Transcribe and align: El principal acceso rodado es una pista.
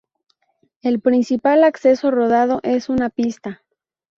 El 0.81 0.99
principal 0.99 1.63
acceso 1.63 2.09
rodado 2.09 2.59
es 2.63 2.89
una 2.89 3.11
pista. 3.11 3.61